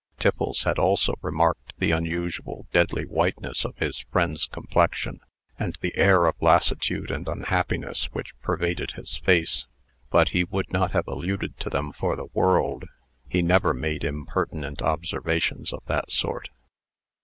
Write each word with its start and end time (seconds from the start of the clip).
Tiffles 0.17 0.63
had 0.63 0.79
also 0.79 1.13
remarked 1.21 1.75
the 1.77 1.91
unusual 1.91 2.65
deadly 2.71 3.03
whiteness 3.03 3.63
of 3.63 3.77
his 3.77 3.99
friend's 4.11 4.47
complexion, 4.47 5.19
and 5.59 5.75
the 5.79 5.95
air 5.95 6.25
of 6.25 6.41
lassitude 6.41 7.11
and 7.11 7.27
unhappiness 7.27 8.05
which 8.05 8.35
pervaded 8.39 8.93
his 8.93 9.17
face, 9.17 9.67
but 10.09 10.29
he 10.29 10.43
would 10.43 10.73
not 10.73 10.93
have 10.93 11.07
alluded 11.07 11.55
to 11.59 11.69
them 11.69 11.91
for 11.91 12.15
the 12.15 12.25
world. 12.33 12.85
He 13.29 13.43
never 13.43 13.75
made 13.75 14.03
impertinent 14.03 14.81
observations 14.81 15.71
of 15.71 15.83
that 15.85 16.09
sort. 16.09 16.49